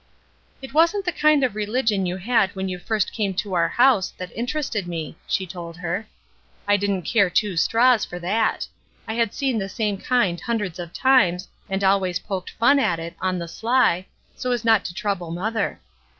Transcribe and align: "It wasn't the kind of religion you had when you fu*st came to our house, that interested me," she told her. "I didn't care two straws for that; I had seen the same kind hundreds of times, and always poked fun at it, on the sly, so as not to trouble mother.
"It 0.63 0.73
wasn't 0.73 1.05
the 1.05 1.11
kind 1.11 1.43
of 1.43 1.53
religion 1.55 2.07
you 2.07 2.17
had 2.17 2.55
when 2.55 2.67
you 2.67 2.79
fu*st 2.79 3.11
came 3.13 3.35
to 3.35 3.53
our 3.53 3.67
house, 3.67 4.09
that 4.17 4.35
interested 4.35 4.87
me," 4.87 5.15
she 5.27 5.45
told 5.45 5.77
her. 5.77 6.07
"I 6.67 6.75
didn't 6.75 7.03
care 7.03 7.29
two 7.29 7.55
straws 7.55 8.03
for 8.03 8.17
that; 8.17 8.65
I 9.07 9.13
had 9.13 9.31
seen 9.31 9.59
the 9.59 9.69
same 9.69 9.99
kind 9.99 10.41
hundreds 10.41 10.79
of 10.79 10.91
times, 10.91 11.47
and 11.69 11.83
always 11.83 12.17
poked 12.17 12.49
fun 12.49 12.79
at 12.79 12.97
it, 12.97 13.13
on 13.21 13.37
the 13.37 13.47
sly, 13.47 14.07
so 14.35 14.51
as 14.51 14.65
not 14.65 14.83
to 14.85 14.93
trouble 14.95 15.29
mother. 15.29 15.79